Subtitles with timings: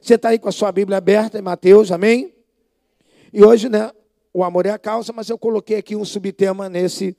[0.00, 2.34] Você está aí com a sua Bíblia aberta em Mateus, amém?
[3.32, 3.90] E hoje, né,
[4.32, 7.16] o amor é a causa, mas eu coloquei aqui um subtema nesse,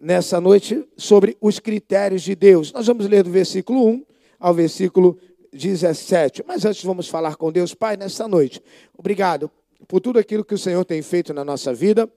[0.00, 2.72] nessa noite sobre os critérios de Deus.
[2.72, 4.04] Nós vamos ler do versículo 1
[4.38, 5.18] ao versículo
[5.52, 6.44] 17.
[6.46, 8.62] Mas antes vamos falar com Deus, Pai, nessa noite.
[8.96, 9.50] Obrigado
[9.86, 12.10] por tudo aquilo que o Senhor tem feito na nossa vida.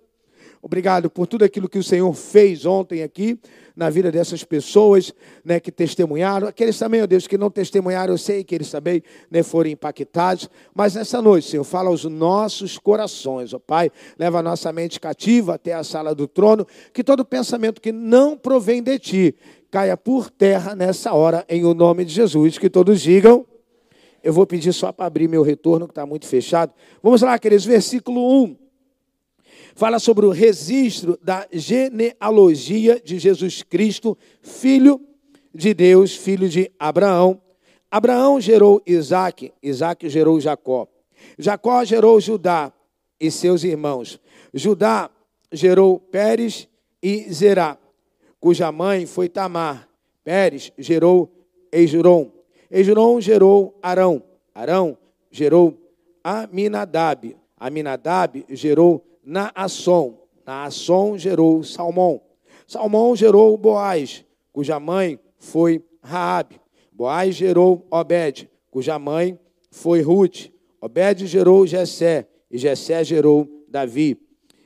[0.65, 3.39] Obrigado por tudo aquilo que o Senhor fez ontem aqui
[3.75, 6.47] na vida dessas pessoas né, que testemunharam.
[6.47, 10.49] Aqueles também, ó Deus, que não testemunharam, eu sei que eles também né, foram impactados.
[10.73, 13.91] Mas nessa noite, Senhor, fala aos nossos corações, ó Pai.
[14.17, 16.65] Leva a nossa mente cativa até a sala do trono.
[16.91, 19.35] Que todo pensamento que não provém de Ti
[19.69, 22.57] caia por terra nessa hora, em o nome de Jesus.
[22.57, 23.45] Que todos digam.
[24.23, 26.73] Eu vou pedir só para abrir meu retorno, que está muito fechado.
[27.03, 28.64] Vamos lá, aqueles versículo 1
[29.75, 35.01] fala sobre o registro da genealogia de Jesus Cristo, filho
[35.53, 37.41] de Deus, filho de Abraão.
[37.91, 40.87] Abraão gerou Isaac, Isaac gerou Jacó.
[41.37, 42.71] Jacó gerou Judá
[43.19, 44.19] e seus irmãos.
[44.53, 45.09] Judá
[45.51, 46.67] gerou Pérez
[47.03, 47.77] e Zerá,
[48.39, 49.89] cuja mãe foi Tamar.
[50.23, 51.29] Pérez gerou
[51.71, 52.31] Ejuron.
[52.71, 54.23] Ejuron gerou Arão.
[54.53, 54.97] Arão
[55.29, 55.77] gerou
[56.23, 57.35] Aminadab.
[57.59, 60.19] Aminadab gerou Naasson.
[60.45, 62.21] Naasson gerou Salmão.
[62.67, 66.59] Salmão gerou Boaz, cuja mãe foi Raabe.
[66.91, 69.37] Boaz gerou Obed, cuja mãe
[69.71, 70.51] foi Ruth.
[70.79, 74.17] Obed gerou Jessé, e Jessé gerou Davi.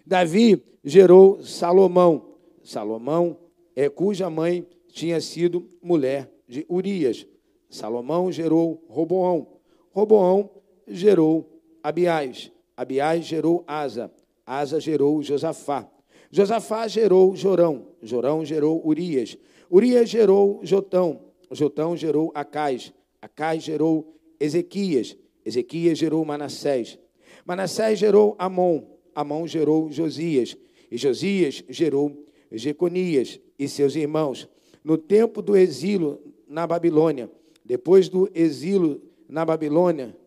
[0.06, 2.36] Davi gerou Salomão.
[2.64, 3.38] Salomão
[3.76, 7.26] é cuja mãe tinha sido mulher de Urias.
[7.70, 9.48] Salomão gerou Roboão.
[9.92, 10.50] Roboão
[10.88, 12.52] gerou Abiás.
[12.76, 14.12] Abiás gerou Asa.
[14.50, 15.88] Asa gerou Josafá.
[16.32, 17.86] Josafá gerou Jorão.
[18.02, 19.38] Jorão gerou Urias.
[19.72, 21.22] Urias gerou Jotão.
[21.52, 22.92] Jotão gerou Acais.
[23.22, 25.16] Acais gerou Ezequias.
[25.46, 26.98] Ezequias gerou Manassés.
[27.46, 28.82] Manassés gerou Amon.
[29.14, 30.58] Amon gerou Josias.
[30.90, 34.50] E Josias gerou Jeconias e seus irmãos.
[34.84, 37.30] No tempo do exílio na Babilônia,
[37.64, 40.18] depois do exílio na Babilônia,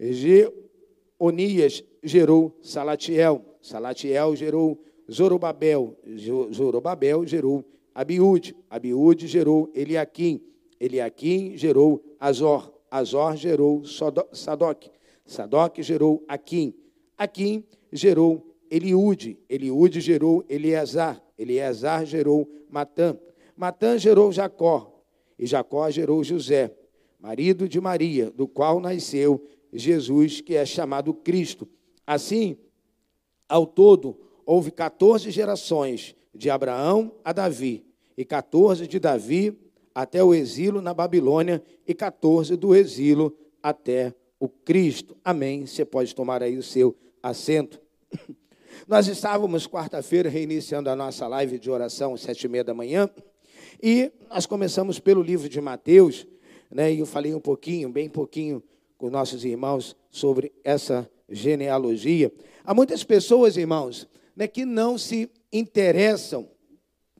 [0.00, 3.49] Jeonias gerou Salatiel.
[3.60, 5.96] Salatiel gerou Zorobabel,
[6.52, 10.40] Zorobabel gerou Abiúde, Abiúde gerou Eliaquim,
[10.78, 14.86] Eliaquim gerou Azor, Azor gerou Sadoc,
[15.26, 16.74] Sadoc gerou Aquim,
[17.18, 23.18] Aquim gerou Eliúde, Eliúde gerou Eleazar, Eleazar gerou Matã,
[23.56, 25.02] Matã gerou Jacó,
[25.38, 26.72] e Jacó gerou José,
[27.18, 31.68] marido de Maria, do qual nasceu Jesus, que é chamado Cristo.
[32.06, 32.56] Assim,
[33.50, 34.16] ao todo,
[34.46, 37.84] houve 14 gerações, de Abraão a Davi,
[38.16, 39.58] e 14 de Davi
[39.94, 45.16] até o exílio na Babilônia, e 14 do exílio até o Cristo.
[45.24, 45.66] Amém.
[45.66, 47.80] Você pode tomar aí o seu assento.
[48.86, 53.10] Nós estávamos quarta-feira reiniciando a nossa live de oração às sete e meia da manhã,
[53.82, 56.26] e nós começamos pelo livro de Mateus,
[56.70, 58.62] né, e eu falei um pouquinho, bem pouquinho,
[58.96, 62.32] com nossos irmãos sobre essa genealogia.
[62.64, 66.48] Há muitas pessoas, irmãos, né, que não se interessam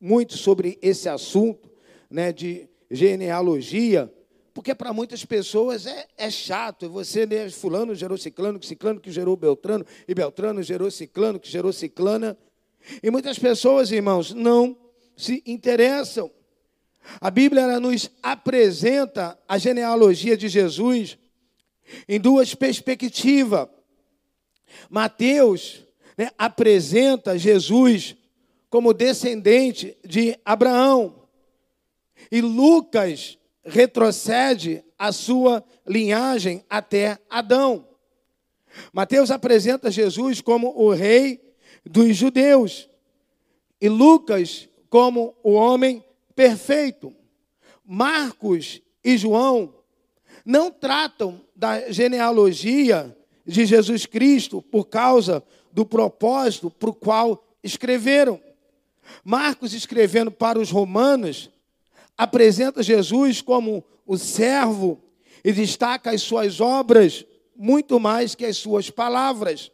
[0.01, 1.71] muito sobre esse assunto
[2.11, 4.13] né, de genealogia,
[4.53, 6.89] porque para muitas pessoas é, é chato.
[6.91, 11.73] Você, né, fulano gerou ciclano, ciclano que gerou Beltrano, e Beltrano gerou ciclano, que gerou
[11.73, 12.37] ciclana.
[13.03, 14.77] E muitas pessoas, irmãos, não
[15.17, 16.31] se interessam.
[17.21, 21.19] A Bíblia nos apresenta a genealogia de Jesus
[22.09, 23.69] em duas perspectivas.
[24.89, 25.85] Mateus
[26.17, 28.17] né, apresenta Jesus
[28.69, 31.15] como descendente de Abraão.
[32.31, 37.87] E Lucas retrocede a sua linhagem até Adão.
[38.93, 41.41] Mateus apresenta Jesus como o rei
[41.85, 42.89] dos judeus.
[43.81, 46.05] E Lucas como o homem
[46.35, 47.15] perfeito.
[47.85, 49.75] Marcos e João
[50.45, 53.17] não tratam da genealogia
[53.47, 55.43] de Jesus Cristo por causa
[55.73, 58.41] do propósito para o qual escreveram.
[59.25, 61.51] Marcos, escrevendo para os romanos,
[62.17, 65.01] apresenta Jesus como o servo
[65.45, 67.25] e destaca as suas obras
[67.57, 69.71] muito mais que as suas palavras.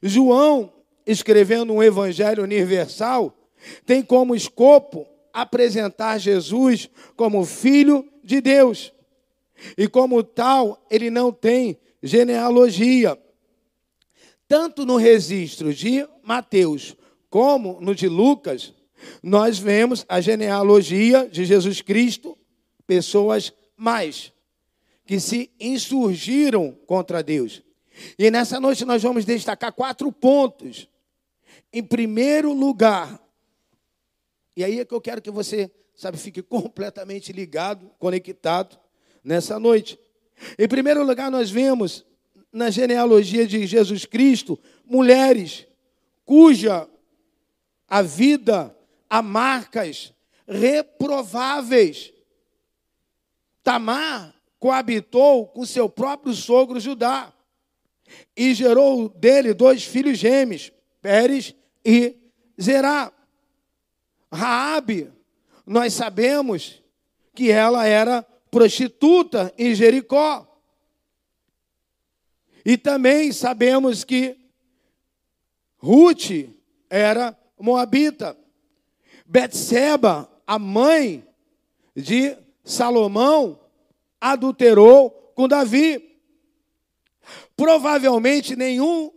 [0.00, 0.72] João,
[1.04, 3.36] escrevendo um evangelho universal,
[3.84, 8.92] tem como escopo apresentar Jesus como filho de Deus.
[9.76, 13.18] E como tal, ele não tem genealogia.
[14.48, 16.96] Tanto no registro de Mateus
[17.30, 18.74] como no de Lucas,
[19.22, 22.36] nós vemos a genealogia de Jesus Cristo,
[22.86, 24.32] pessoas mais,
[25.06, 27.62] que se insurgiram contra Deus.
[28.18, 30.88] E nessa noite nós vamos destacar quatro pontos.
[31.72, 33.20] Em primeiro lugar,
[34.56, 38.78] e aí é que eu quero que você, sabe, fique completamente ligado, conectado
[39.24, 39.98] nessa noite.
[40.58, 42.04] Em primeiro lugar, nós vemos
[42.52, 45.66] na genealogia de Jesus Cristo mulheres
[46.24, 46.88] cuja
[47.88, 48.76] a vida
[49.08, 50.12] há marcas
[50.46, 52.12] reprováveis.
[53.62, 57.32] Tamar coabitou com seu próprio sogro Judá
[58.36, 61.54] e gerou dele dois filhos gêmeos, Pérez
[61.84, 62.16] e
[62.60, 63.12] Zerá.
[64.32, 65.12] Raabe,
[65.66, 66.82] nós sabemos
[67.34, 70.46] que ela era prostituta em Jericó.
[72.64, 74.36] E também sabemos que
[75.78, 76.50] Ruth
[76.90, 78.36] era moabita.
[79.24, 81.26] Betseba, a mãe
[81.96, 83.58] de Salomão,
[84.20, 86.20] adulterou com Davi.
[87.56, 89.10] Provavelmente nenhum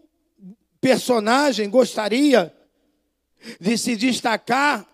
[0.80, 2.56] personagem gostaria
[3.60, 4.88] de se destacar,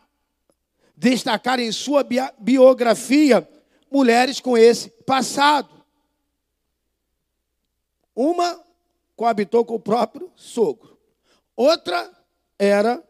[0.98, 2.04] destacar em sua
[2.40, 3.48] biografia
[3.92, 5.70] mulheres com esse passado.
[8.16, 8.64] Uma
[9.16, 10.98] coabitou com o próprio sogro,
[11.56, 12.10] outra
[12.58, 13.04] era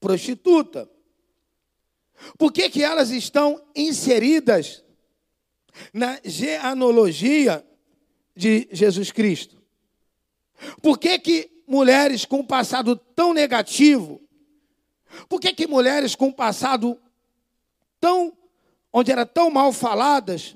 [0.00, 0.88] prostituta.
[2.38, 4.82] Por que, que elas estão inseridas
[5.92, 7.64] na genealogia
[8.34, 9.62] de Jesus Cristo?
[10.80, 14.22] Por que, que mulheres com um passado tão negativo?
[15.28, 17.00] Por que, que mulheres com um passado
[18.00, 18.36] tão
[18.96, 20.54] onde eram tão mal faladas,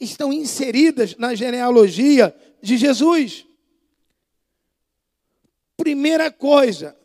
[0.00, 3.44] estão inseridas na genealogia de Jesus.
[5.76, 6.96] Primeira coisa,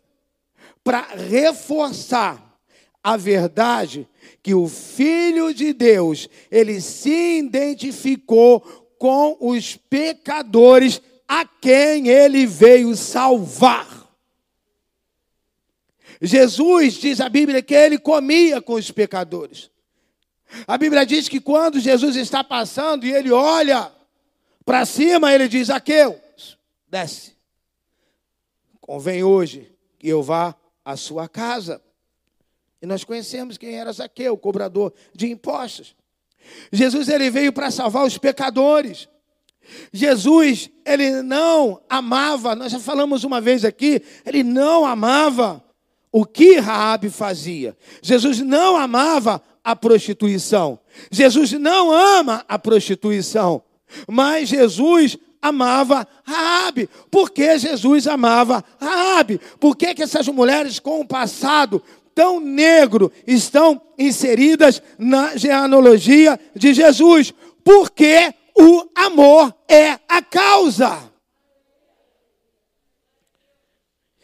[0.82, 2.58] para reforçar
[3.04, 4.08] a verdade
[4.42, 8.62] que o Filho de Deus, ele se identificou
[8.98, 14.10] com os pecadores a quem ele veio salvar.
[16.22, 19.71] Jesus, diz a Bíblia, que ele comia com os pecadores.
[20.68, 23.92] A Bíblia diz que quando Jesus está passando e ele olha
[24.66, 26.20] para cima, ele diz: Aqueu,
[26.88, 27.36] desce.
[28.80, 31.82] Convém hoje que eu vá à sua casa.
[32.82, 35.96] E nós conhecemos quem era Zaqueu, cobrador de impostos.
[36.72, 39.08] Jesus ele veio para salvar os pecadores.
[39.94, 45.64] Jesus, ele não amava, nós já falamos uma vez aqui, ele não amava
[46.12, 47.78] o que Raabe fazia.
[48.02, 50.80] Jesus não amava a prostituição.
[51.12, 53.64] Jesus não ama a prostituição,
[54.08, 56.90] mas Jesus amava Raabe.
[57.10, 59.40] Por que Jesus amava Raabe?
[59.60, 61.82] Por que, que essas mulheres com um passado
[62.14, 67.34] tão negro estão inseridas na genealogia de Jesus?
[67.64, 71.12] Porque o amor é a causa.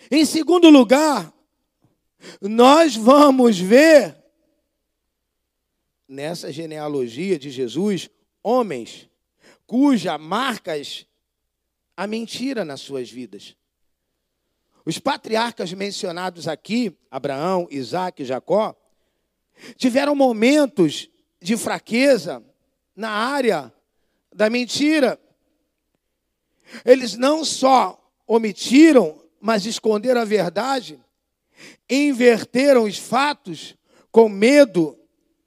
[0.10, 1.32] Em segundo lugar,
[2.42, 4.16] nós vamos ver
[6.08, 8.10] nessa genealogia de Jesus
[8.42, 9.10] homens
[9.66, 11.06] cuja marcas
[11.96, 13.56] a mentira nas suas vidas.
[14.86, 18.74] Os patriarcas mencionados aqui, Abraão, Isaac e Jacó,
[19.76, 21.10] tiveram momentos
[21.42, 22.42] de fraqueza
[22.96, 23.74] na área
[24.34, 25.20] da mentira.
[26.86, 31.00] Eles não só omitiram, mas esconderam a verdade,
[31.90, 33.76] inverteram os fatos
[34.12, 34.97] com medo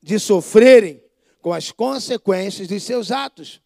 [0.02, 1.02] de sofrerem
[1.40, 3.61] com as consequências de seus atos.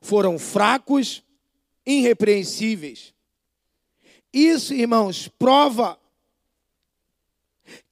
[0.00, 1.22] Foram fracos,
[1.86, 3.14] irrepreensíveis.
[4.32, 5.98] Isso, irmãos, prova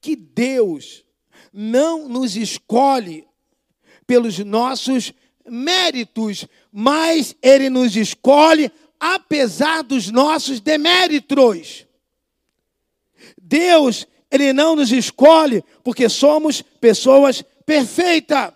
[0.00, 1.04] que Deus
[1.52, 3.26] não nos escolhe
[4.06, 5.12] pelos nossos
[5.46, 11.86] méritos, mas Ele nos escolhe apesar dos nossos deméritos.
[13.40, 18.50] Deus ele não nos escolhe porque somos pessoas perfeitas.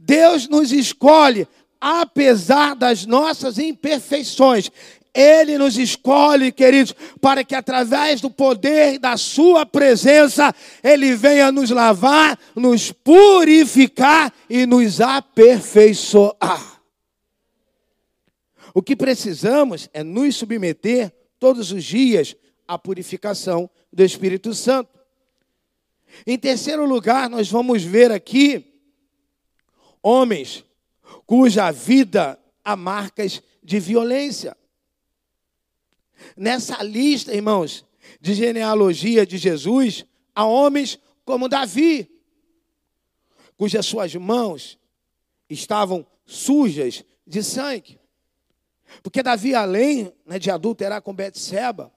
[0.00, 1.48] Deus nos escolhe
[1.80, 4.70] apesar das nossas imperfeições.
[5.12, 11.70] Ele nos escolhe, queridos, para que através do poder da Sua presença, Ele venha nos
[11.70, 16.80] lavar, nos purificar e nos aperfeiçoar.
[18.72, 22.34] O que precisamos é nos submeter todos os dias
[22.66, 24.90] à purificação do Espírito Santo.
[26.26, 28.80] Em terceiro lugar, nós vamos ver aqui
[30.02, 30.64] homens
[31.24, 34.56] cuja vida há marcas de violência.
[36.36, 37.84] Nessa lista, irmãos,
[38.20, 42.10] de genealogia de Jesus, há homens como Davi,
[43.56, 44.78] cujas suas mãos
[45.48, 48.00] estavam sujas de sangue.
[49.02, 51.92] Porque Davi, além né, de adulterar com Betseba,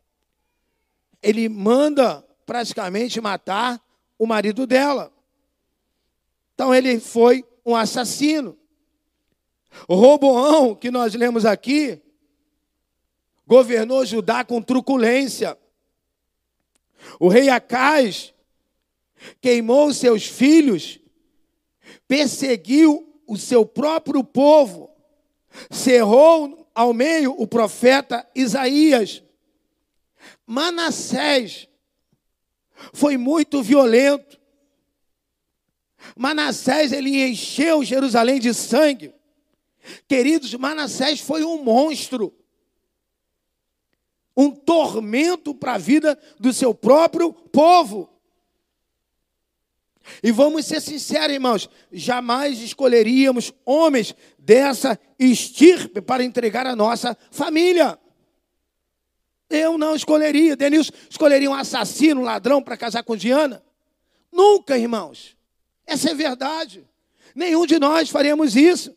[1.22, 3.82] ele manda praticamente matar
[4.18, 5.12] o marido dela.
[6.54, 8.58] Então ele foi um assassino.
[9.88, 12.02] O Roboão, que nós lemos aqui,
[13.46, 15.58] governou Judá com truculência.
[17.20, 18.34] O rei Acais
[19.42, 21.00] queimou seus filhos,
[22.08, 24.90] perseguiu o seu próprio povo,
[25.70, 29.24] cerrou ao meio o profeta Isaías.
[30.48, 31.68] Manassés
[32.94, 34.40] foi muito violento.
[36.16, 39.14] Manassés ele encheu Jerusalém de sangue.
[40.08, 42.34] Queridos, Manassés foi um monstro.
[44.36, 48.10] Um tormento para a vida do seu próprio povo.
[50.24, 58.00] E vamos ser sinceros, irmãos, jamais escolheríamos homens dessa estirpe para entregar a nossa família.
[59.50, 60.56] Eu não escolheria.
[60.56, 63.64] Denilson escolheria um assassino, um ladrão para casar com Diana?
[64.32, 65.36] Nunca, irmãos.
[65.86, 66.86] Essa é verdade.
[67.34, 68.96] Nenhum de nós faríamos isso.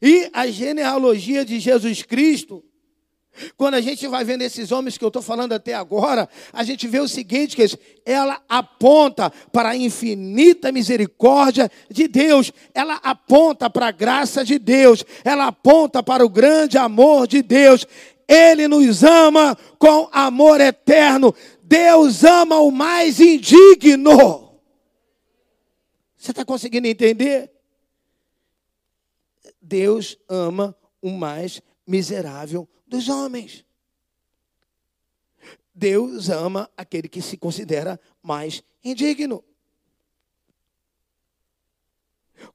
[0.00, 2.64] E a genealogia de Jesus Cristo
[3.56, 6.86] quando a gente vai vendo esses homens que eu estou falando até agora, a gente
[6.86, 7.66] vê o seguinte: que
[8.04, 15.04] ela aponta para a infinita misericórdia de Deus, ela aponta para a graça de Deus,
[15.24, 17.86] ela aponta para o grande amor de Deus.
[18.28, 21.34] Ele nos ama com amor eterno.
[21.62, 24.60] Deus ama o mais indigno.
[26.16, 27.52] Você está conseguindo entender?
[29.62, 33.64] Deus ama o mais miserável dos homens.
[35.74, 39.44] Deus ama aquele que se considera mais indigno.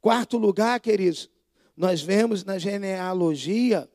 [0.01, 1.29] Quarto lugar, queridos,
[1.77, 3.89] nós vemos na genealogia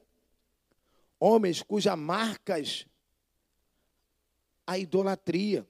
[1.18, 2.86] homens cujas marcas
[4.66, 5.66] a idolatria.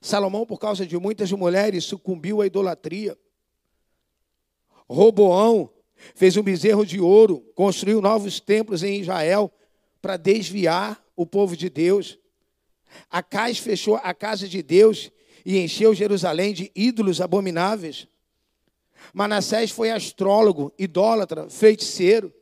[0.00, 3.16] Salomão, por causa de muitas mulheres, sucumbiu à idolatria.
[4.88, 5.72] Roboão
[6.14, 9.52] Fez um bezerro de ouro, construiu novos templos em Israel
[10.00, 12.18] para desviar o povo de Deus.
[13.10, 15.10] Acais fechou a casa de Deus
[15.44, 18.06] e encheu Jerusalém de ídolos abomináveis.
[19.12, 22.32] Manassés foi astrólogo, idólatra, feiticeiro.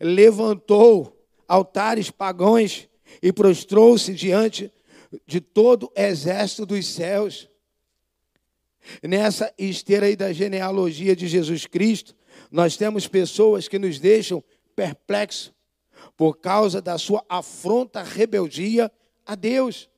[0.00, 1.16] Levantou
[1.46, 2.88] altares pagãos
[3.22, 4.72] e prostrou-se diante
[5.26, 7.48] de todo o exército dos céus.
[9.02, 12.14] Nessa esteira aí da genealogia de Jesus Cristo,
[12.50, 14.42] nós temos pessoas que nos deixam
[14.74, 15.52] perplexos
[16.16, 18.90] por causa da sua afronta rebeldia
[19.24, 19.88] a Deus.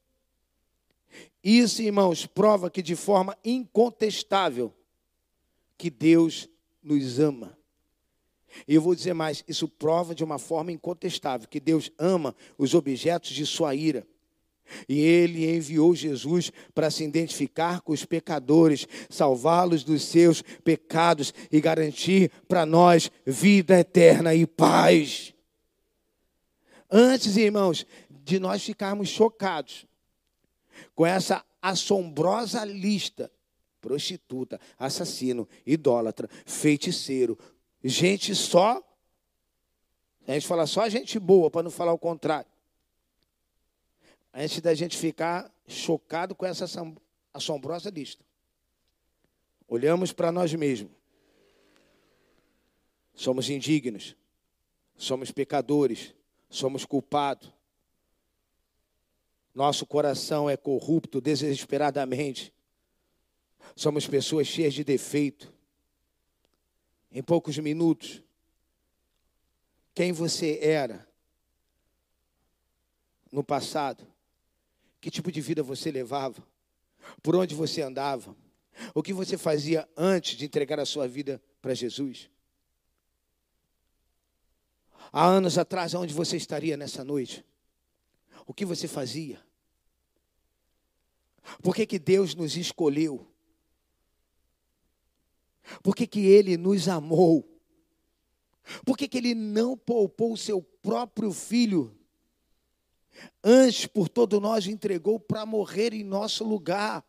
[1.42, 4.74] Isso, irmãos, prova que de forma incontestável
[5.76, 6.48] que Deus
[6.82, 7.57] nos ama.
[8.66, 12.74] E eu vou dizer mais, isso prova de uma forma incontestável que Deus ama os
[12.74, 14.06] objetos de sua ira.
[14.88, 21.60] E ele enviou Jesus para se identificar com os pecadores, salvá-los dos seus pecados e
[21.60, 25.32] garantir para nós vida eterna e paz.
[26.90, 29.86] Antes, irmãos, de nós ficarmos chocados
[30.94, 33.30] com essa assombrosa lista
[33.80, 37.38] prostituta, assassino, idólatra, feiticeiro,
[37.84, 38.82] gente só
[40.26, 42.50] a gente fala só gente boa, para não falar o contrário
[44.32, 46.64] antes da gente ficar chocado com essa
[47.34, 48.24] assombrosa lista.
[49.66, 50.92] Olhamos para nós mesmos.
[53.14, 54.14] Somos indignos,
[54.96, 56.14] somos pecadores,
[56.48, 57.52] somos culpados.
[59.52, 62.54] Nosso coração é corrupto desesperadamente.
[63.74, 65.52] Somos pessoas cheias de defeito.
[67.10, 68.22] Em poucos minutos,
[69.94, 71.08] quem você era
[73.32, 74.06] no passado
[75.00, 76.42] que tipo de vida você levava?
[77.22, 78.36] Por onde você andava?
[78.94, 82.30] O que você fazia antes de entregar a sua vida para Jesus?
[85.12, 87.44] Há anos atrás, onde você estaria nessa noite?
[88.46, 89.40] O que você fazia?
[91.62, 93.26] Por que, que Deus nos escolheu?
[95.82, 97.48] Por que, que Ele nos amou?
[98.84, 101.98] Por que, que Ele não poupou o seu próprio filho
[103.42, 107.04] antes por todo nós entregou para morrer em nosso lugar.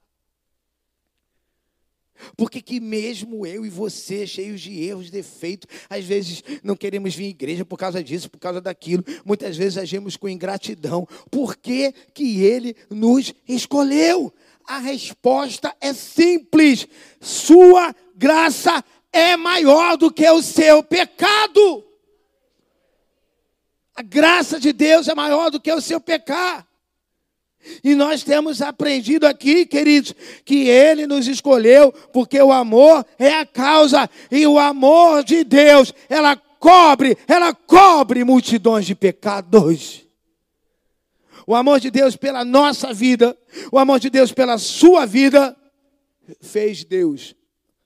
[2.36, 7.28] Porque que mesmo eu e você, cheios de erros, defeitos, às vezes não queremos vir
[7.28, 11.08] à igreja por causa disso, por causa daquilo, muitas vezes agimos com ingratidão.
[11.32, 14.34] Por que, que ele nos escolheu?
[14.66, 16.88] A resposta é simples:
[17.22, 18.84] sua graça
[19.14, 21.86] é maior do que o seu pecado.
[23.96, 26.68] A graça de Deus é maior do que o seu pecado.
[27.84, 30.14] E nós temos aprendido aqui, queridos,
[30.46, 35.94] que Ele nos escolheu porque o amor é a causa e o amor de Deus,
[36.10, 40.06] ela cobre, ela cobre multidões de pecados.
[41.46, 43.38] O amor de Deus pela nossa vida,
[43.72, 45.56] o amor de Deus pela sua vida,
[46.42, 47.36] fez Deus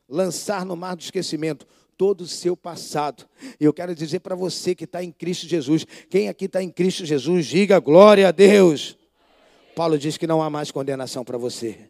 [0.07, 1.67] lançar no mar do esquecimento
[1.97, 3.27] todo o seu passado.
[3.59, 6.69] E eu quero dizer para você que está em Cristo Jesus, quem aqui está em
[6.69, 8.97] Cristo Jesus, diga glória a Deus.
[9.75, 11.89] Paulo diz que não há mais condenação para você.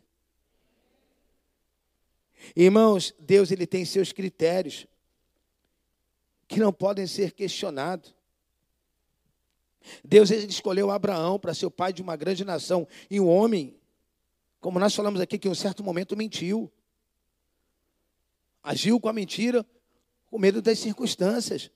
[2.55, 4.85] Irmãos, Deus ele tem seus critérios
[6.47, 8.13] que não podem ser questionados.
[10.03, 13.75] Deus ele escolheu Abraão para ser o pai de uma grande nação e um homem,
[14.61, 16.71] como nós falamos aqui, que em um certo momento mentiu.
[18.63, 19.65] Agiu com a mentira,
[20.27, 21.69] com medo das circunstâncias.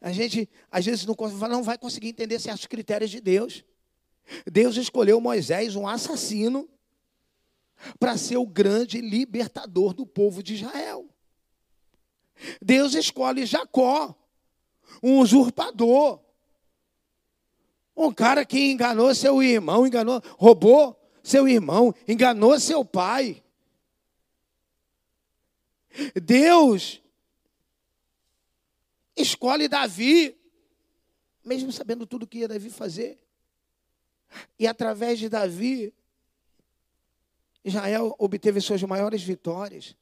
[0.00, 3.64] A gente, às vezes, não, vai conseguir entender certos critérios de Deus.
[4.50, 6.68] Deus escolheu Moisés, um assassino,
[7.98, 11.08] para ser o grande libertador do povo de Israel.
[12.60, 14.14] Deus escolhe Jacó,
[15.02, 16.20] um usurpador,
[17.96, 23.42] um cara que enganou seu irmão, enganou, roubou seu irmão, enganou seu pai.
[26.22, 27.02] Deus
[29.16, 30.36] escolhe Davi,
[31.44, 33.18] mesmo sabendo tudo que ia Davi fazer.
[34.58, 35.92] E através de Davi,
[37.64, 39.94] Israel obteve suas maiores vitórias.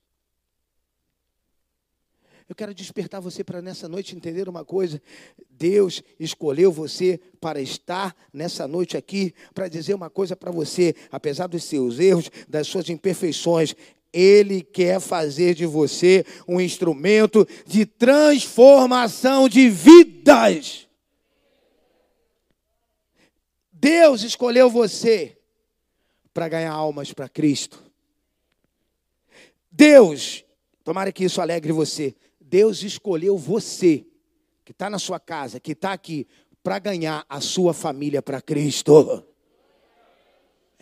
[2.49, 5.00] Eu quero despertar você para nessa noite entender uma coisa.
[5.49, 10.97] Deus escolheu você para estar nessa noite aqui, para dizer uma coisa para você.
[11.12, 13.76] Apesar dos seus erros, das suas imperfeições,
[14.12, 20.88] ele quer fazer de você um instrumento de transformação de vidas.
[23.73, 25.38] Deus escolheu você
[26.35, 27.83] para ganhar almas para Cristo.
[29.70, 30.44] Deus,
[30.85, 32.14] tomara que isso alegre você.
[32.40, 34.05] Deus escolheu você,
[34.64, 36.27] que está na sua casa, que está aqui,
[36.62, 39.25] para ganhar a sua família para Cristo.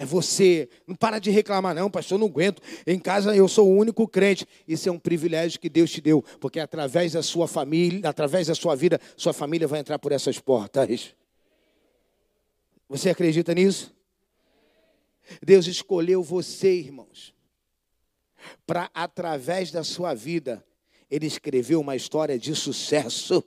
[0.01, 0.69] É você.
[0.87, 2.63] Não para de reclamar, não, pastor, não aguento.
[2.87, 4.47] Em casa eu sou o único crente.
[4.67, 8.55] Isso é um privilégio que Deus te deu, porque através da sua família, através da
[8.55, 11.17] sua vida, sua família vai entrar por essas portas.
[12.89, 13.93] Você acredita nisso?
[15.45, 17.35] Deus escolheu você, irmãos,
[18.65, 20.65] para através da sua vida,
[21.11, 23.43] Ele escreveu uma história de sucesso.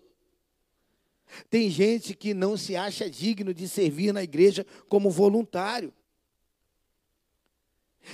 [1.50, 5.94] Tem gente que não se acha digno de servir na igreja como voluntário.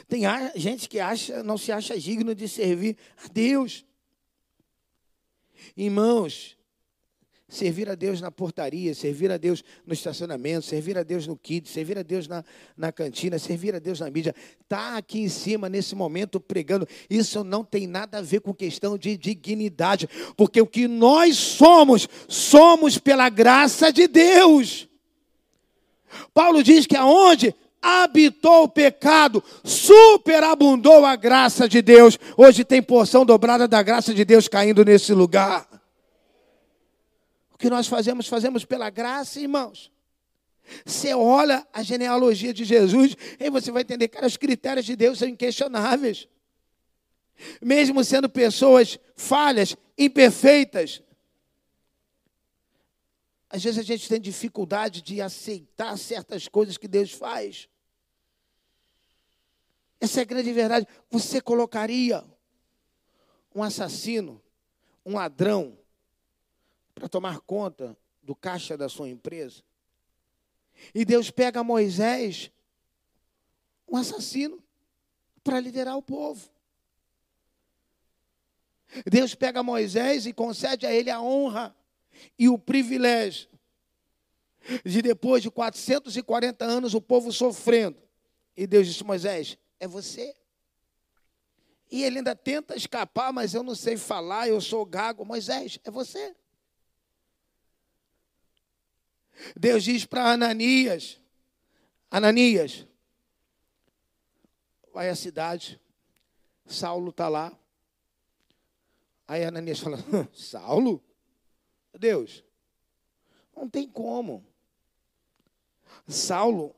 [0.07, 0.23] Tem
[0.55, 3.85] gente que acha, não se acha digno de servir a Deus.
[5.75, 6.57] Irmãos,
[7.49, 11.69] servir a Deus na portaria, servir a Deus no estacionamento, servir a Deus no kit,
[11.69, 12.43] servir a Deus na,
[12.75, 16.87] na cantina, servir a Deus na mídia, está aqui em cima nesse momento pregando.
[17.09, 22.07] Isso não tem nada a ver com questão de dignidade, porque o que nós somos,
[22.27, 24.89] somos pela graça de Deus.
[26.33, 27.55] Paulo diz que aonde
[27.87, 32.19] habitou o pecado, superabundou a graça de Deus.
[32.35, 35.67] Hoje tem porção dobrada da graça de Deus caindo nesse lugar.
[37.53, 39.89] O que nós fazemos, fazemos pela graça, irmãos.
[40.85, 45.19] Você olha a genealogia de Jesus, e você vai entender, cara, os critérios de Deus
[45.19, 46.27] são inquestionáveis.
[47.61, 51.01] Mesmo sendo pessoas falhas, imperfeitas,
[53.49, 57.69] às vezes a gente tem dificuldade de aceitar certas coisas que Deus faz.
[59.99, 60.87] Essa é a grande verdade.
[61.09, 62.23] Você colocaria
[63.53, 64.41] um assassino,
[65.05, 65.77] um ladrão,
[66.93, 69.63] para tomar conta do caixa da sua empresa?
[70.93, 72.51] E Deus pega Moisés,
[73.87, 74.63] um assassino,
[75.43, 76.49] para liderar o povo.
[79.09, 81.75] Deus pega Moisés e concede a ele a honra
[82.37, 83.49] e o privilégio
[84.83, 87.97] de depois de 440 anos o povo sofrendo.
[88.55, 90.35] E Deus disse: Moisés, é você.
[91.89, 95.23] E ele ainda tenta escapar, mas eu não sei falar, eu sou gago.
[95.23, 96.35] Moisés, é você.
[99.55, 101.21] Deus diz para Ananias:
[102.11, 102.85] Ananias,
[104.93, 105.79] vai à cidade,
[106.65, 107.57] Saulo está lá.
[109.27, 109.97] Aí Ananias fala:
[110.33, 111.03] Saulo?
[111.97, 112.43] Deus,
[113.55, 114.45] não tem como.
[116.07, 116.75] Saulo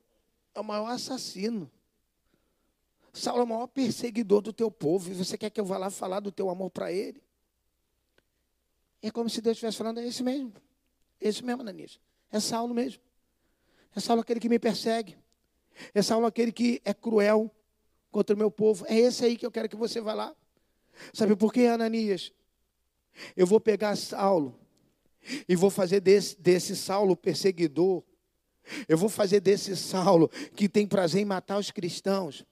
[0.54, 1.70] é o maior assassino.
[3.20, 5.90] Saulo é o maior perseguidor do teu povo, e você quer que eu vá lá
[5.90, 7.22] falar do teu amor para ele?
[9.02, 10.54] É como se Deus estivesse falando, é esse mesmo.
[11.22, 12.00] É esse mesmo, Ananias.
[12.32, 13.02] É Saulo mesmo.
[13.96, 15.18] É Saulo aquele que me persegue.
[15.94, 17.54] É Saulo aquele que é cruel
[18.12, 18.86] contra o meu povo.
[18.88, 20.36] É esse aí que eu quero que você vá lá.
[21.14, 22.34] Sabe por quê, Ananias?
[23.36, 24.58] Eu vou pegar Saulo
[25.48, 28.04] e vou fazer desse, desse Saulo perseguidor.
[28.88, 32.46] Eu vou fazer desse Saulo que tem prazer em matar os cristãos.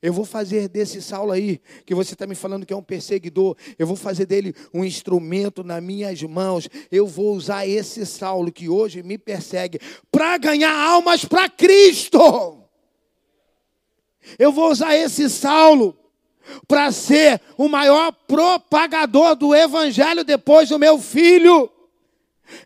[0.00, 3.56] Eu vou fazer desse Saulo aí, que você está me falando que é um perseguidor,
[3.78, 6.68] eu vou fazer dele um instrumento nas minhas mãos.
[6.90, 12.64] Eu vou usar esse Saulo que hoje me persegue para ganhar almas para Cristo.
[14.38, 15.96] Eu vou usar esse Saulo
[16.66, 21.70] para ser o maior propagador do Evangelho depois do meu filho.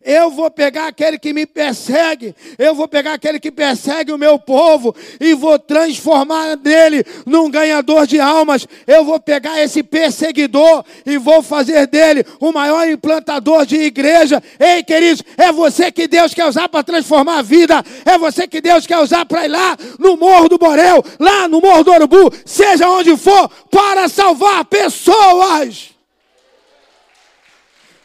[0.05, 4.39] Eu vou pegar aquele que me persegue, eu vou pegar aquele que persegue o meu
[4.39, 8.67] povo e vou transformar dele num ganhador de almas.
[8.87, 14.43] Eu vou pegar esse perseguidor e vou fazer dele o maior implantador de igreja.
[14.59, 18.61] Ei, queridos, é você que Deus quer usar para transformar a vida, é você que
[18.61, 22.33] Deus quer usar para ir lá no Morro do Borel, lá no Morro do Urubu,
[22.45, 25.98] seja onde for, para salvar pessoas.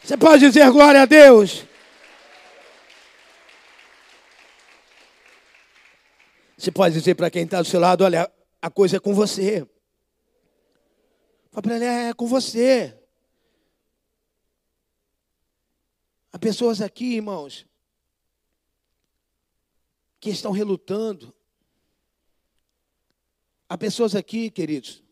[0.04, 1.64] Você pode dizer glória a Deus?
[6.58, 9.66] Você pode dizer para quem está do seu lado: olha, a coisa é com você.
[11.50, 12.94] Fala para ele: é, é com você.
[16.30, 17.66] Há pessoas aqui, irmãos,
[20.20, 21.34] que estão relutando.
[23.66, 25.02] Há pessoas aqui, queridos,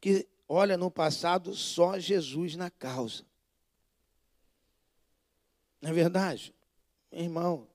[0.00, 3.24] que olha no passado só Jesus na causa.
[5.84, 6.54] Não é verdade?
[7.12, 7.68] Irmão,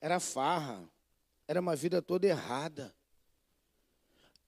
[0.00, 0.82] era farra,
[1.46, 2.90] era uma vida toda errada.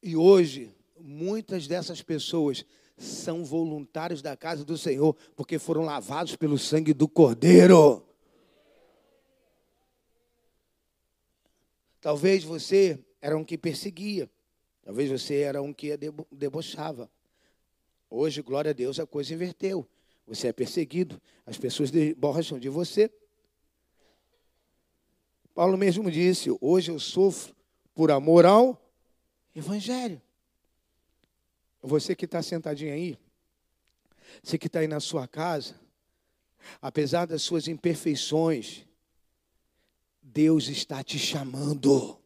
[0.03, 2.65] E hoje, muitas dessas pessoas
[2.97, 8.03] são voluntários da casa do Senhor, porque foram lavados pelo sangue do Cordeiro.
[12.01, 14.31] Talvez você era um que perseguia,
[14.83, 15.99] talvez você era um que
[16.31, 17.11] debochava.
[18.09, 19.87] Hoje, glória a Deus, a coisa inverteu.
[20.27, 23.11] Você é perseguido, as pessoas debocham de você.
[25.55, 27.55] Paulo mesmo disse: Hoje eu sofro
[27.95, 28.81] por amor ao
[29.55, 30.21] Evangelho.
[31.83, 33.19] Você que está sentadinho aí,
[34.43, 35.75] você que está aí na sua casa,
[36.81, 38.87] apesar das suas imperfeições,
[40.23, 42.19] Deus está te chamando.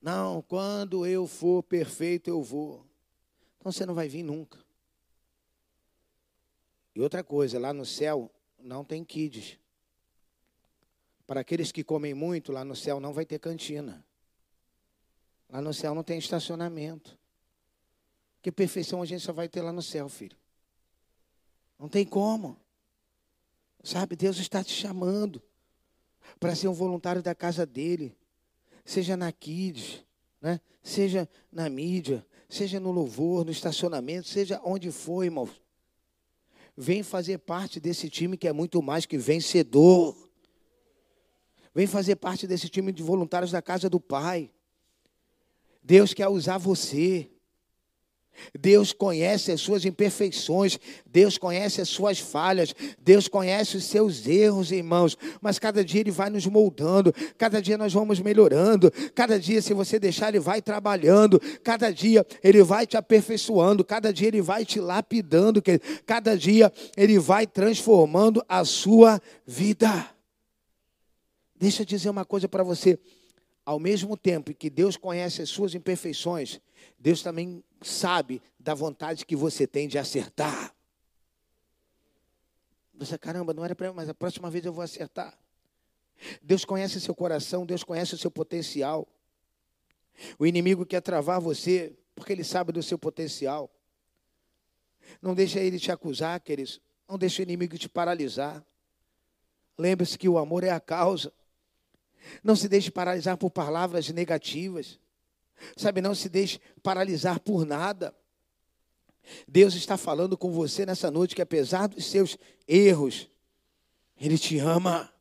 [0.00, 2.86] Não, quando eu for perfeito, eu vou.
[3.58, 4.58] Então você não vai vir nunca.
[6.94, 9.58] E outra coisa, lá no céu não tem kids.
[11.26, 14.04] Para aqueles que comem muito, lá no céu não vai ter cantina.
[15.48, 17.16] Lá no céu não tem estacionamento.
[18.42, 20.36] Que perfeição a gente só vai ter lá no céu, filho.
[21.78, 22.56] Não tem como.
[23.82, 25.42] Sabe, Deus está te chamando
[26.38, 28.16] para ser um voluntário da casa dele.
[28.84, 30.04] Seja na Kids,
[30.40, 30.60] né?
[30.82, 35.60] seja na mídia, seja no louvor, no estacionamento, seja onde for, irmãos.
[36.82, 40.16] Vem fazer parte desse time que é muito mais que vencedor.
[41.74, 44.50] Vem fazer parte desse time de voluntários da casa do Pai.
[45.82, 47.30] Deus quer usar você.
[48.58, 54.70] Deus conhece as suas imperfeições, Deus conhece as suas falhas, Deus conhece os seus erros,
[54.70, 55.16] irmãos.
[55.40, 59.74] Mas cada dia Ele vai nos moldando, cada dia nós vamos melhorando, cada dia, se
[59.74, 64.64] você deixar, Ele vai trabalhando, cada dia Ele vai te aperfeiçoando, cada dia Ele vai
[64.64, 65.62] te lapidando,
[66.06, 70.08] cada dia Ele vai transformando a sua vida.
[71.56, 72.98] Deixa eu dizer uma coisa para você.
[73.64, 76.60] Ao mesmo tempo que Deus conhece as suas imperfeições,
[76.98, 80.74] Deus também sabe da vontade que você tem de acertar.
[82.94, 85.38] Você, caramba, não era para mas a próxima vez eu vou acertar.
[86.42, 89.08] Deus conhece seu coração, Deus conhece o seu potencial.
[90.38, 93.70] O inimigo quer travar você, porque ele sabe do seu potencial.
[95.20, 96.80] Não deixa ele te acusar, queridos.
[97.08, 98.64] Não deixa o inimigo te paralisar.
[99.78, 101.32] Lembre-se que o amor é a causa.
[102.42, 104.98] Não se deixe paralisar por palavras negativas.
[105.76, 108.14] Sabe, não se deixe paralisar por nada.
[109.46, 113.30] Deus está falando com você nessa noite que apesar dos seus erros,
[114.18, 115.12] Ele te ama.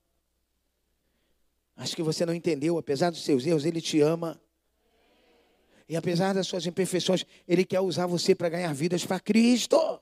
[1.76, 4.42] Acho que você não entendeu, apesar dos seus erros, Ele te ama.
[5.88, 10.00] E apesar das suas imperfeições, Ele quer usar você para ganhar vidas para Cristo.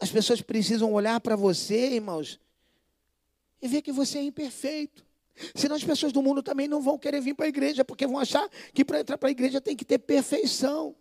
[0.00, 2.40] As pessoas precisam olhar para você, irmãos,
[3.60, 5.04] e ver que você é imperfeito.
[5.54, 8.18] Senão as pessoas do mundo também não vão querer vir para a igreja, porque vão
[8.18, 10.94] achar que para entrar para a igreja tem que ter perfeição.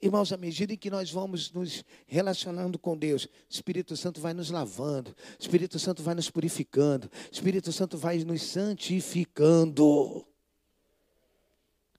[0.00, 4.34] Irmãos, à medida em que nós vamos nos relacionando com Deus, o Espírito Santo vai
[4.34, 10.26] nos lavando, o Espírito Santo vai nos purificando, o Espírito Santo vai nos santificando.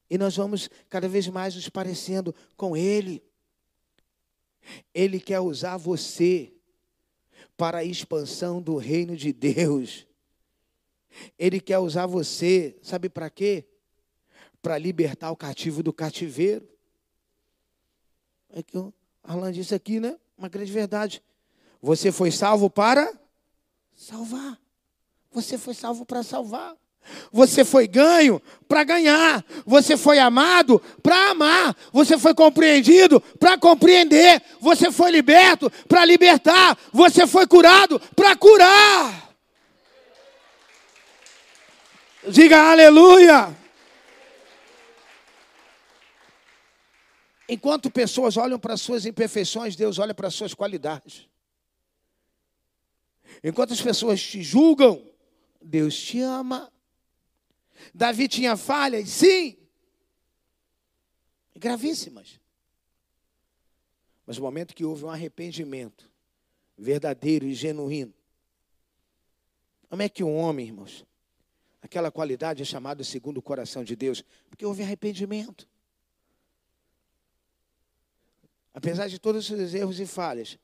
[0.09, 3.23] E nós vamos cada vez mais nos parecendo com Ele.
[4.93, 6.53] Ele quer usar você
[7.57, 10.05] para a expansão do reino de Deus.
[11.37, 13.65] Ele quer usar você, sabe para quê?
[14.61, 16.67] Para libertar o cativo do cativeiro.
[18.49, 20.17] É que o Arlan disse aqui, né?
[20.37, 21.23] Uma grande verdade.
[21.81, 23.11] Você foi salvo para
[23.95, 24.59] salvar.
[25.31, 26.75] Você foi salvo para salvar.
[27.31, 29.43] Você foi ganho para ganhar.
[29.65, 31.75] Você foi amado para amar.
[31.91, 34.41] Você foi compreendido para compreender.
[34.59, 36.77] Você foi liberto para libertar.
[36.91, 39.35] Você foi curado para curar.
[42.27, 43.55] Diga aleluia.
[47.47, 51.27] Enquanto pessoas olham para suas imperfeições, Deus olha para suas qualidades.
[53.43, 55.05] Enquanto as pessoas te julgam,
[55.61, 56.72] Deus te ama.
[57.93, 59.09] Davi tinha falhas?
[59.09, 59.57] Sim.
[61.55, 62.39] Gravíssimas.
[64.25, 66.09] Mas no momento que houve um arrependimento
[66.77, 68.13] verdadeiro e genuíno,
[69.89, 71.05] como é que um homem, irmãos,
[71.81, 74.23] aquela qualidade é chamada segundo o coração de Deus?
[74.49, 75.67] Porque houve arrependimento.
[78.73, 80.57] Apesar de todos os seus erros e falhas,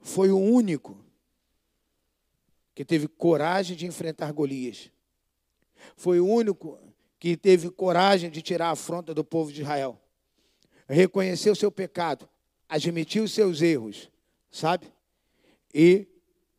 [0.00, 1.02] foi o único
[2.74, 4.91] que teve coragem de enfrentar Golias.
[5.96, 6.78] Foi o único
[7.18, 10.00] que teve coragem de tirar a afronta do povo de Israel.
[10.88, 12.28] Reconheceu seu pecado,
[12.68, 14.10] admitiu seus erros,
[14.50, 14.92] sabe?
[15.72, 16.06] E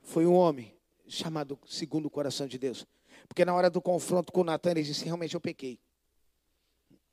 [0.01, 0.73] foi um homem
[1.07, 2.87] chamado segundo o coração de Deus.
[3.27, 5.79] Porque na hora do confronto com Natan, ele disse: Realmente eu pequei.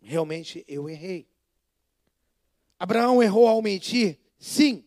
[0.00, 1.26] Realmente eu errei.
[2.78, 4.18] Abraão errou ao mentir?
[4.38, 4.84] Sim.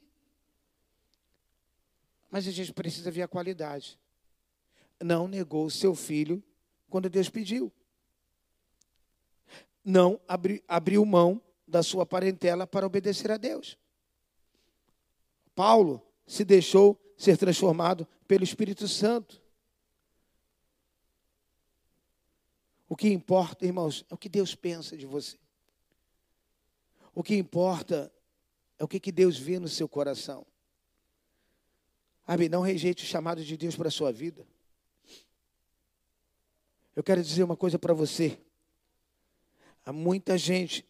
[2.32, 4.00] Mas a gente precisa ver a qualidade.
[5.00, 6.42] Não negou seu filho
[6.94, 7.74] quando Deus pediu.
[9.84, 13.80] Não abri, abriu mão da sua parentela para obedecer a Deus.
[15.56, 19.42] Paulo se deixou ser transformado pelo Espírito Santo.
[22.88, 25.40] O que importa, irmãos, é o que Deus pensa de você.
[27.12, 28.14] O que importa
[28.78, 30.46] é o que Deus vê no seu coração.
[32.28, 34.46] Sabe, não rejeite o chamado de Deus para a sua vida.
[36.96, 38.38] Eu quero dizer uma coisa para você.
[39.86, 40.86] Há muita gente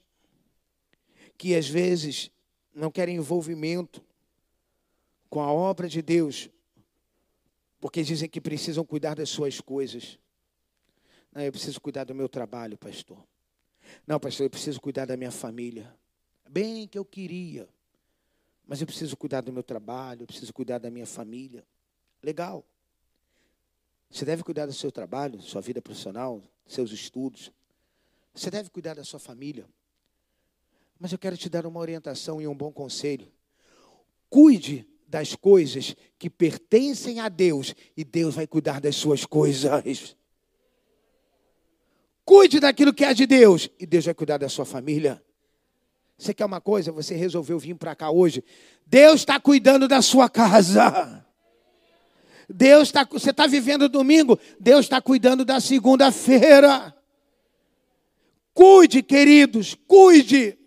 [1.38, 2.30] que às vezes
[2.74, 4.04] não quer envolvimento
[5.30, 6.50] com a obra de Deus,
[7.80, 10.20] porque dizem que precisam cuidar das suas coisas.
[11.34, 13.18] Não, eu preciso cuidar do meu trabalho, pastor.
[14.06, 15.94] Não, pastor, eu preciso cuidar da minha família.
[16.48, 17.68] Bem que eu queria,
[18.68, 21.66] mas eu preciso cuidar do meu trabalho, eu preciso cuidar da minha família.
[22.22, 22.64] Legal.
[24.14, 27.52] Você deve cuidar do seu trabalho, sua vida profissional, seus estudos.
[28.32, 29.66] Você deve cuidar da sua família.
[31.00, 33.28] Mas eu quero te dar uma orientação e um bom conselho.
[34.30, 40.16] Cuide das coisas que pertencem a Deus e Deus vai cuidar das suas coisas.
[42.24, 45.24] Cuide daquilo que é de Deus e Deus vai cuidar da sua família.
[46.20, 46.92] Você quer uma coisa?
[46.92, 48.44] Você resolveu vir para cá hoje.
[48.86, 51.23] Deus está cuidando da sua casa.
[52.50, 56.96] Deus está, você está vivendo domingo, Deus está cuidando da segunda-feira.
[58.54, 60.58] Cuide, queridos, cuide.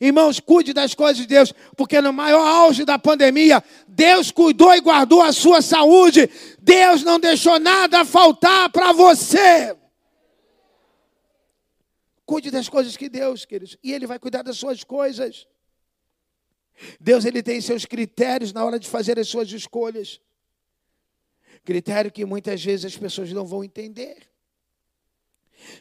[0.00, 4.80] Irmãos, cuide das coisas de Deus, porque no maior auge da pandemia, Deus cuidou e
[4.80, 6.30] guardou a sua saúde.
[6.58, 9.76] Deus não deixou nada faltar para você.
[12.24, 15.46] Cuide das coisas que Deus, queridos, e Ele vai cuidar das suas coisas.
[16.98, 20.20] Deus ele tem seus critérios na hora de fazer as suas escolhas.
[21.64, 24.30] Critério que muitas vezes as pessoas não vão entender.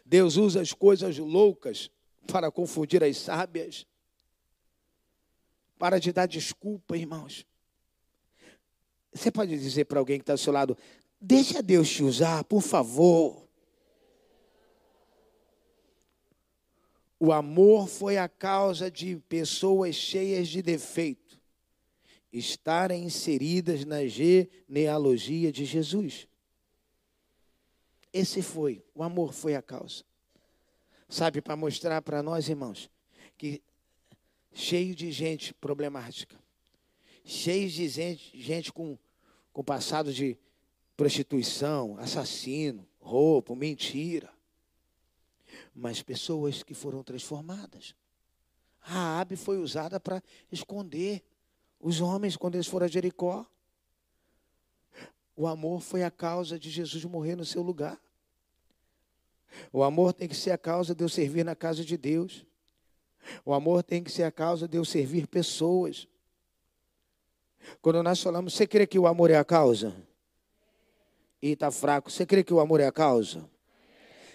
[0.05, 1.89] Deus usa as coisas loucas
[2.27, 3.85] para confundir as sábias.
[5.77, 7.45] Para de dar desculpa, irmãos.
[9.13, 10.77] Você pode dizer para alguém que está ao seu lado:
[11.19, 13.48] deixa Deus te usar, por favor.
[17.19, 21.37] O amor foi a causa de pessoas cheias de defeito
[22.31, 26.27] estarem inseridas na genealogia de Jesus.
[28.13, 30.03] Esse foi, o amor foi a causa.
[31.09, 32.89] Sabe, para mostrar para nós, irmãos,
[33.37, 33.61] que
[34.53, 36.37] cheio de gente problemática,
[37.25, 38.97] cheio de gente, gente com,
[39.51, 40.37] com passado de
[40.95, 44.31] prostituição, assassino, roubo, mentira.
[45.73, 47.95] Mas pessoas que foram transformadas.
[48.79, 51.21] Raabe foi usada para esconder
[51.79, 53.45] os homens quando eles foram a Jericó.
[55.35, 57.99] O amor foi a causa de Jesus morrer no seu lugar.
[59.71, 62.45] O amor tem que ser a causa de eu servir na casa de Deus.
[63.45, 66.07] O amor tem que ser a causa de eu servir pessoas.
[67.81, 69.95] Quando nós falamos, você crê que o amor é a causa?
[71.41, 72.09] E está fraco.
[72.09, 73.49] Você crê que o amor é a causa?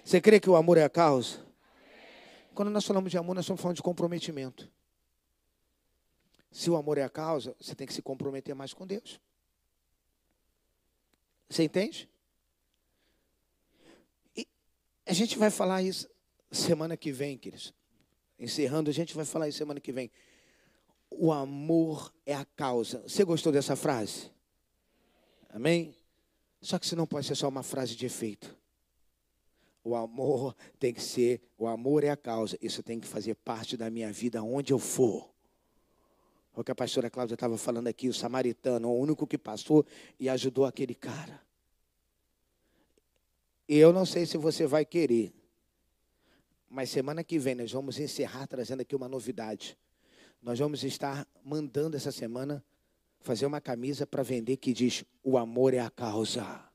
[0.04, 1.42] Você crê que o amor é a causa?
[2.54, 4.70] Quando nós falamos de amor, nós estamos falando de comprometimento.
[6.52, 9.18] Se o amor é a causa, você tem que se comprometer mais com Deus.
[11.48, 12.08] Você entende?
[14.36, 14.46] E
[15.06, 16.08] a gente vai falar isso
[16.50, 17.74] semana que vem, queridos.
[18.38, 20.10] Encerrando, a gente vai falar isso semana que vem.
[21.10, 23.02] O amor é a causa.
[23.02, 24.30] Você gostou dessa frase?
[25.48, 25.96] Amém?
[26.60, 28.56] Só que isso não pode ser só uma frase de efeito.
[29.85, 32.59] O amor tem que ser, o amor é a causa.
[32.61, 35.31] Isso tem que fazer parte da minha vida onde eu for.
[36.57, 39.85] O que a pastora Cláudia estava falando aqui, o samaritano, o único que passou
[40.18, 41.38] e ajudou aquele cara.
[43.68, 45.35] E eu não sei se você vai querer,
[46.68, 49.77] mas semana que vem nós vamos encerrar trazendo aqui uma novidade.
[50.42, 52.64] Nós vamos estar mandando essa semana
[53.20, 56.73] fazer uma camisa para vender que diz: O amor é a causa.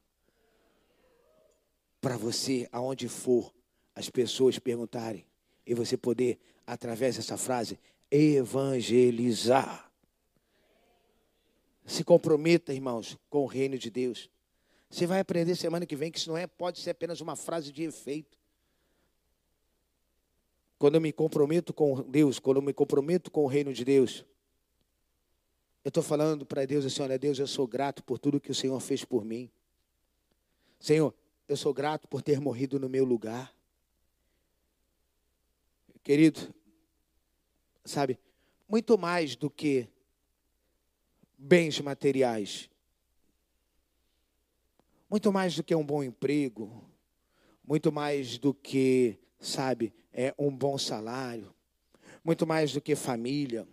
[2.02, 3.54] Para você, aonde for,
[3.96, 5.26] as pessoas perguntarem
[5.66, 7.78] e você poder, através dessa frase,
[8.10, 9.92] evangelizar.
[11.86, 14.30] Se comprometa, irmãos, com o reino de Deus.
[14.90, 17.72] Você vai aprender semana que vem que isso não é, pode ser apenas uma frase
[17.72, 18.38] de efeito.
[20.78, 24.26] Quando eu me comprometo com Deus, quando eu me comprometo com o reino de Deus,
[25.84, 28.56] eu estou falando para Deus assim: olha, Deus, eu sou grato por tudo que o
[28.56, 29.50] Senhor fez por mim.
[30.80, 31.14] Senhor,
[31.50, 33.52] eu sou grato por ter morrido no meu lugar.
[36.04, 36.54] Querido,
[37.84, 38.20] sabe,
[38.68, 39.90] muito mais do que
[41.36, 42.70] bens materiais,
[45.10, 46.88] muito mais do que um bom emprego,
[47.64, 51.52] muito mais do que, sabe, é um bom salário,
[52.24, 53.68] muito mais do que família,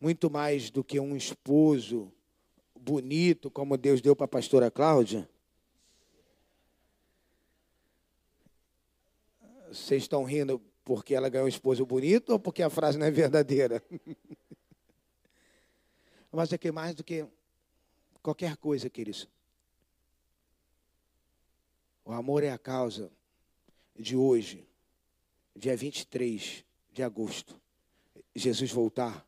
[0.00, 2.12] muito mais do que um esposo
[2.78, 5.28] bonito, como Deus deu para a pastora Cláudia.
[9.74, 13.10] Vocês estão rindo porque ela ganhou um esposo bonito ou porque a frase não é
[13.10, 13.82] verdadeira?
[16.30, 17.26] Mas é que mais do que
[18.22, 19.28] qualquer coisa, queridos.
[22.04, 23.10] O amor é a causa
[23.98, 24.66] de hoje,
[25.56, 27.60] dia 23 de agosto,
[28.34, 29.26] Jesus voltar.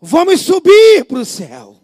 [0.00, 1.83] Vamos subir para o céu.